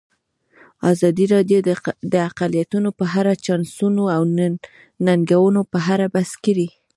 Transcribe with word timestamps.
ازادي 0.91 1.25
راډیو 1.33 1.59
د 2.13 2.15
اقلیتونه 2.29 2.89
په 2.99 3.05
اړه 3.19 3.31
د 3.35 3.39
چانسونو 3.45 4.03
او 4.15 4.21
ننګونو 5.05 5.61
په 5.71 5.77
اړه 5.93 6.05
بحث 6.15 6.33
کړی. 6.45 6.67